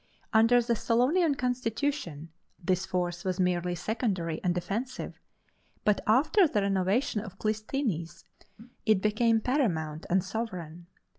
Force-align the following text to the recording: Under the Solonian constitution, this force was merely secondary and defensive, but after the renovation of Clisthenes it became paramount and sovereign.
Under 0.33 0.59
the 0.63 0.73
Solonian 0.73 1.35
constitution, 1.37 2.29
this 2.57 2.87
force 2.87 3.23
was 3.23 3.39
merely 3.39 3.75
secondary 3.75 4.43
and 4.43 4.55
defensive, 4.55 5.19
but 5.85 6.01
after 6.07 6.47
the 6.47 6.63
renovation 6.63 7.21
of 7.21 7.37
Clisthenes 7.37 8.23
it 8.83 8.99
became 8.99 9.41
paramount 9.41 10.07
and 10.09 10.23
sovereign. 10.23 10.87